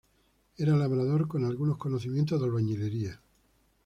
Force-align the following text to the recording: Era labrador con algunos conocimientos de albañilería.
Era 0.57 0.75
labrador 0.75 1.27
con 1.27 1.45
algunos 1.45 1.77
conocimientos 1.77 2.39
de 2.39 2.45
albañilería. 2.47 3.21